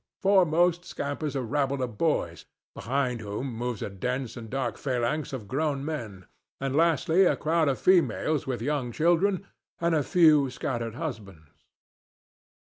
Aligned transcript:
Foremost 0.23 0.83
scampers 0.83 1.35
a 1.35 1.43
rabble 1.43 1.83
of 1.83 1.95
boys, 1.99 2.43
behind 2.73 3.21
whom 3.21 3.53
moves 3.53 3.83
a 3.83 3.89
dense 3.91 4.35
and 4.35 4.49
dark 4.49 4.79
phalanx 4.79 5.31
of 5.31 5.47
grown 5.47 5.85
men, 5.85 6.25
and 6.59 6.75
lastly 6.75 7.25
a 7.25 7.35
crowd 7.37 7.69
of 7.69 7.77
females 7.77 8.47
with 8.47 8.63
young 8.63 8.91
children 8.91 9.45
and 9.79 9.93
a 9.93 10.01
few 10.01 10.49
scattered 10.49 10.95
husbands. 10.95 11.65